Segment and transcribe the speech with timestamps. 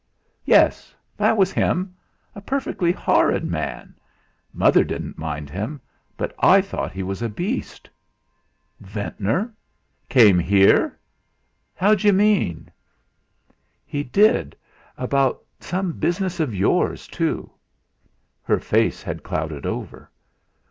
[0.45, 1.95] "Yes that was him;
[2.33, 3.93] a perfectly horrid man.
[4.51, 5.79] Mother didn't mind him,
[6.17, 7.87] but I thought he was a beast."
[8.79, 9.53] "Ventnor!
[10.09, 10.97] Came here?
[11.75, 12.71] How d'you mean?"
[13.85, 14.55] "He did;
[14.97, 17.51] about some business of yours, too."
[18.41, 20.09] Her face had clouded over.